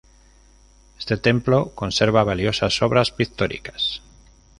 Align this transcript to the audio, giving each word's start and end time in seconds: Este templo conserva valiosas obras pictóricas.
Este 0.97 1.15
templo 1.15 1.75
conserva 1.75 2.23
valiosas 2.23 2.81
obras 2.81 3.11
pictóricas. 3.11 4.01